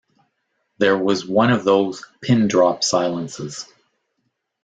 [0.79, 3.67] There was one of those pin-drop silences.